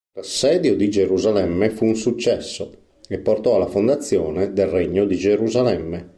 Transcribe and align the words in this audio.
L'assedio 0.15 0.75
di 0.75 0.89
Gerusalemme 0.89 1.69
fu 1.69 1.85
un 1.85 1.93
successo 1.95 2.71
e 3.07 3.19
portò 3.19 3.57
alla 3.57 3.67
fondazione 3.67 4.51
del 4.51 4.65
Regno 4.65 5.05
di 5.05 5.15
Gerusalemme. 5.15 6.09